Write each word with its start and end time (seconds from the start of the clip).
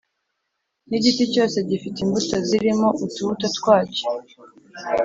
n’igiti 0.89 1.23
cyose 1.33 1.57
gifite 1.69 1.97
imbuto 2.01 2.35
zirimo 2.47 2.87
utubuto 3.03 3.45
twacyo, 3.57 4.05